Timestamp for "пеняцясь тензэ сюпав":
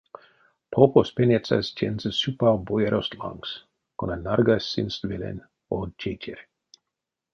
1.17-2.55